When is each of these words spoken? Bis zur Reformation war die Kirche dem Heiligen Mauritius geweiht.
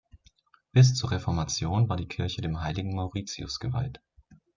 Bis 0.71 0.95
zur 0.95 1.11
Reformation 1.11 1.87
war 1.87 1.95
die 1.95 2.07
Kirche 2.07 2.41
dem 2.41 2.63
Heiligen 2.63 2.95
Mauritius 2.95 3.59
geweiht. 3.59 4.01